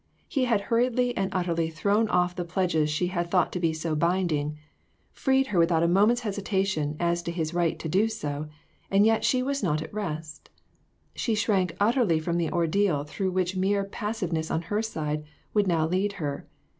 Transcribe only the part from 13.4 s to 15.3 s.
mere pas siveness on her side,